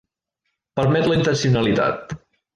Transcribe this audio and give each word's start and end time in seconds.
Permet 0.79 1.11
la 1.11 1.19
intencionalitat. 1.19 2.19